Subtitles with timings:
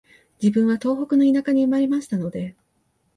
[0.41, 2.55] 自分は東北の田舎に生まれましたので、